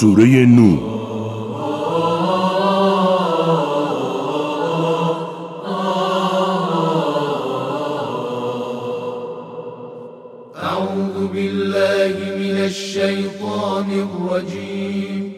[0.00, 0.72] سورة نو
[10.56, 15.32] أعوذ بالله من الشيطان الرجيم.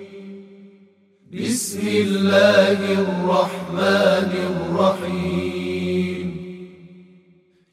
[1.32, 6.27] بسم الله الرحمن الرحيم.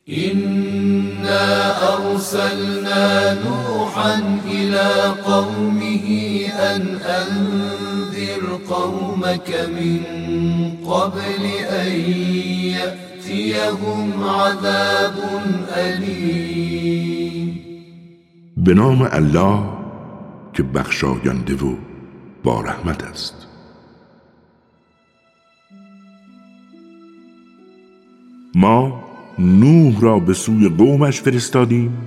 [0.10, 0.67] إن
[1.94, 6.08] أرسلنا نوحا إلى قومه
[6.60, 10.02] أن أنذر قومك من
[10.86, 11.92] قبل أن
[12.78, 15.16] يأتيهم عذاب
[15.76, 17.58] أليم.
[18.58, 19.78] به نام الله
[20.54, 21.76] که بخشاینده و
[22.44, 23.48] با رحمت است.
[28.56, 29.07] ما
[29.40, 31.98] نوح را به سوی قومش فرستادیم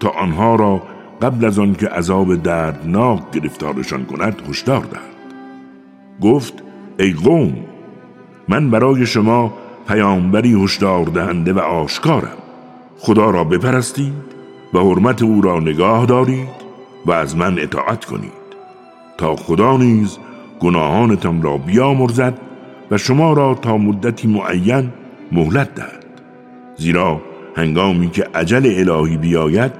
[0.00, 0.82] تا آنها را
[1.22, 5.16] قبل از آن که عذاب دردناک گرفتارشان کند هشدار دهد
[6.20, 6.54] گفت
[6.98, 7.54] ای قوم
[8.48, 9.54] من برای شما
[9.88, 12.36] پیامبری هشدار دهنده و آشکارم.
[12.98, 14.12] خدا را بپرستید
[14.74, 16.48] و حرمت او را نگاه دارید
[17.06, 18.46] و از من اطاعت کنید
[19.18, 20.18] تا خدا نیز
[20.60, 22.38] گناهانتان را بیامرزد
[22.90, 24.92] و شما را تا مدتی معین
[25.32, 26.05] مهلت دهد.
[26.76, 27.20] زیرا
[27.56, 29.72] هنگامی که عجل الهی بیاید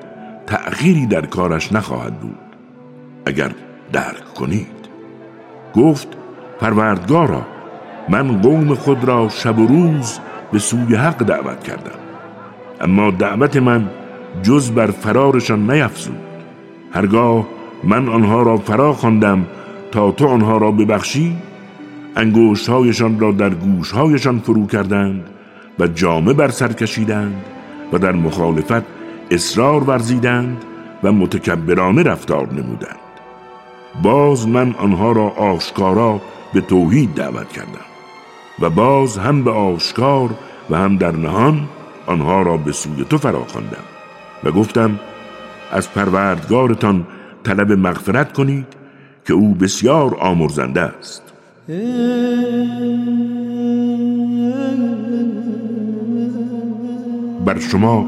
[0.46, 2.38] تأخیری در کارش نخواهد بود.
[3.26, 3.50] اگر
[3.92, 4.66] درک کنید.
[5.74, 6.08] گفت
[6.60, 7.42] پروردگارا
[8.08, 10.18] من قوم خود را شب و روز
[10.52, 11.98] به سوی حق دعوت کردم.
[12.80, 13.90] اما دعوت من
[14.42, 16.20] جز بر فرارشان نیفزود.
[16.92, 17.46] هرگاه
[17.84, 19.46] من آنها را فرا خواندم
[19.92, 21.36] تا تو آنها را ببخشی
[22.16, 25.30] انگوشهایشان را در گوشهایشان فرو کردند
[25.78, 27.44] و جامه بر سر کشیدند
[27.92, 28.84] و در مخالفت
[29.30, 30.64] اصرار ورزیدند
[31.02, 32.96] و متکبرانه رفتار نمودند.
[34.02, 36.20] باز من آنها را آشکارا
[36.54, 37.86] به توحید دعوت کردم
[38.60, 40.30] و باز هم به آشکار
[40.70, 41.68] و هم در نهان
[42.06, 43.84] آنها را به سوی تو فرا خواندم
[44.44, 45.00] و گفتم
[45.72, 47.06] از پروردگارتان
[47.44, 48.66] طلب مغفرت کنید
[49.26, 51.22] که او بسیار آمرزنده است.
[57.46, 58.06] بر شما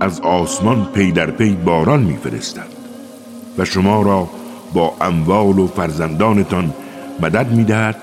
[0.00, 2.66] از آسمان پی در پی باران میفرستد
[3.58, 4.28] و شما را
[4.74, 6.74] با اموال و فرزندانتان
[7.20, 7.96] مدد می‌دهد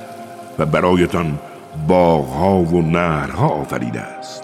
[0.60, 1.40] و برایتان
[1.88, 4.44] باغها و نهرها آفریده است.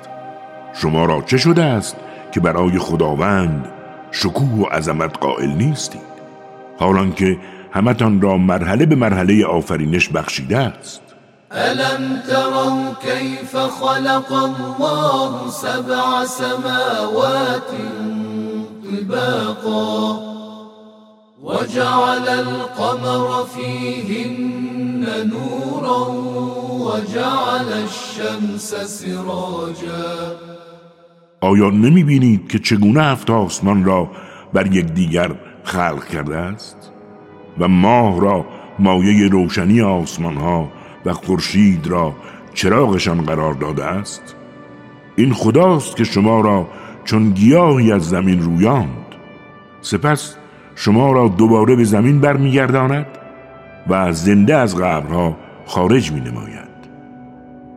[0.73, 1.95] شما را چه شده است
[2.31, 3.65] که برای خداوند
[4.11, 6.11] شکوه و عظمت قائل نیستید؟
[6.79, 7.37] حالان که
[7.71, 11.10] همتان را مرحله به مرحله آفرینش بخشیده است.
[11.53, 17.71] ألم تروا كيف خلق الله سبع سماوات
[18.83, 20.19] طباقا
[21.43, 26.07] وجعل القمر فيهن نورا
[26.69, 30.35] وجعل الشمس سراجا
[31.41, 34.11] آیا نمی بینید که چگونه هفت آسمان را
[34.53, 36.91] بر یکدیگر خلق کرده است؟
[37.59, 38.45] و ماه را
[38.79, 42.13] مایه روشنی آسمان ها و خورشید را
[42.53, 44.35] چراغشان قرار داده است؟
[45.15, 46.67] این خداست که شما را
[47.05, 49.15] چون گیاهی از زمین رویاند.
[49.81, 50.35] سپس
[50.75, 53.05] شما را دوباره به زمین برمیگرداند
[53.89, 56.71] و زنده از قبرها خارج می نماید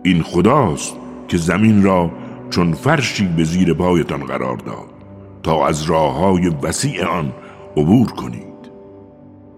[0.03, 0.95] این خداست
[1.29, 2.11] که زمین را
[2.51, 4.95] چون فرشی به زیر پایتان قرار داد
[5.43, 7.33] تا از راه های وسیع آن
[7.77, 8.45] عبور کنید.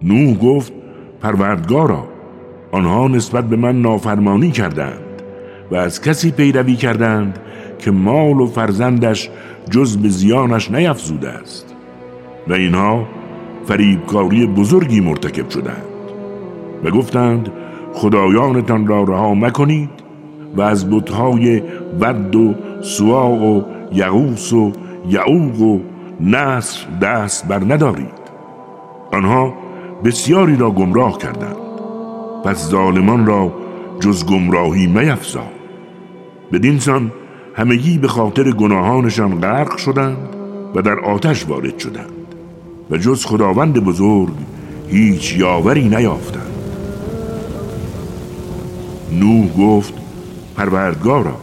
[0.03, 0.72] نوح گفت
[1.21, 2.09] پروردگارا
[2.77, 5.23] آنها نسبت به من نافرمانی کردند
[5.71, 7.39] و از کسی پیروی کردند
[7.79, 9.31] که مال و فرزندش
[9.71, 11.75] جز به زیانش نیفزوده است.
[12.49, 13.07] و اینها
[13.67, 15.87] فریبکاری بزرگی مرتکب شدند
[16.85, 17.53] و گفتند
[17.93, 19.91] خدایانتان را رها مکنید
[20.57, 21.63] و از بتهای
[22.01, 24.72] ود و سوا و یغوس و
[25.09, 25.81] یعوق و
[26.21, 28.27] نصر دست بر ندارید.
[29.13, 29.55] آنها
[30.05, 31.66] بسیاری را گمراه کردند.
[32.47, 33.53] پس ظالمان را
[34.01, 35.47] جز گمراهی میفزا.
[36.53, 37.13] بدین سان
[37.54, 40.16] همگی به خاطر گناهانشان غرق شدند
[40.75, 42.34] و در آتش وارد شدند
[42.91, 44.33] و جز خداوند بزرگ
[44.89, 46.53] هیچ یاوری نیافتند.
[49.13, 49.95] نوح گفت
[50.57, 51.37] پروردگارا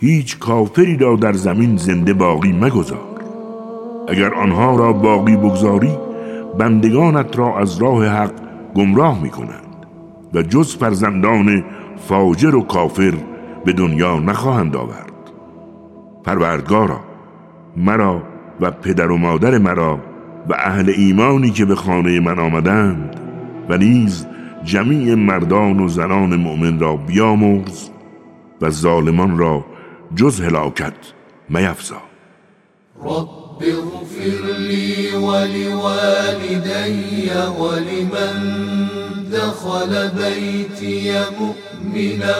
[0.00, 3.22] هیچ کافری را در زمین زنده باقی مگذار.
[4.08, 5.92] اگر آنها را باقی بگذاری
[6.58, 8.32] بندگانت را از راه حق
[8.74, 9.67] گمراه می کنند
[10.34, 11.64] و جز فرزندان
[12.08, 13.14] فاجر و کافر
[13.64, 15.12] به دنیا نخواهند آورد.
[16.24, 17.00] پروردگارا
[17.76, 18.22] مرا
[18.60, 19.98] و پدر و مادر مرا
[20.48, 23.20] و اهل ایمانی که به خانه من آمدند
[23.68, 24.26] و نیز
[24.64, 27.88] جمیع مردان و زنان مؤمن را بیامرز
[28.62, 29.64] و ظالمان را
[30.14, 30.94] جز هلاکت
[31.48, 32.02] میفزا.
[33.02, 33.28] رب
[33.60, 36.50] اغفر لي ولوالدي
[37.60, 38.97] ولمن
[39.38, 41.06] دخل بيتي
[41.40, 42.38] مؤمنا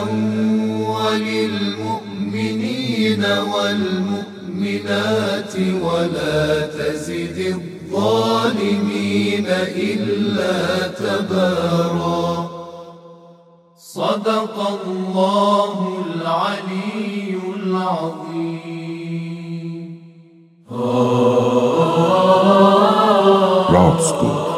[0.90, 3.22] وللمؤمنين
[3.52, 9.46] والمؤمنات ولا تزد الظالمين
[9.90, 10.56] إلا
[11.02, 12.30] تبارا.
[13.78, 14.56] صدق
[14.86, 18.98] الله العلي العظيم.
[23.70, 24.57] راست گفت